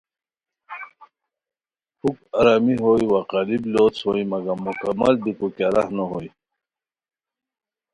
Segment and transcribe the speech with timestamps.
[1.99, 6.29] پُھک آرامی ہوئے وا قالیپ لوڅ ہوئے مگم مکمل جم بیکو کیہ راہ نو ہوئے